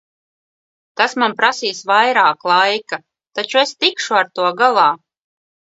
Tas 1.01 1.13
man 1.23 1.35
prasīs 1.41 1.83
vairāk 1.91 2.49
laika, 2.55 3.01
taču 3.41 3.61
es 3.65 3.79
tikšu 3.85 4.21
ar 4.23 4.37
to 4.41 4.53
galā. 4.65 4.93